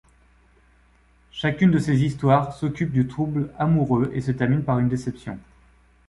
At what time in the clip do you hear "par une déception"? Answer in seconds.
4.63-5.37